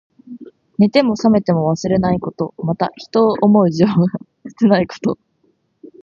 [0.79, 2.55] 寝ても冷めても忘れないこと。
[2.57, 3.93] また、人を思う情が
[4.45, 5.19] 切ないこと。